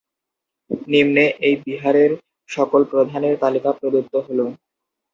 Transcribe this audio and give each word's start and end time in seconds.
নিম্নে 0.87 1.25
এই 1.47 1.55
বিহারের 1.65 2.11
সকল 2.49 2.81
প্রধানের 2.91 3.35
তালিকা 3.43 3.71
প্রদত্ত 3.79 4.13
হল। 4.27 4.39